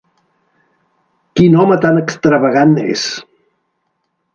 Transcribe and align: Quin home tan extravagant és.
Quin 1.41 1.59
home 1.65 1.79
tan 1.85 2.03
extravagant 2.03 2.77
és. 2.87 3.05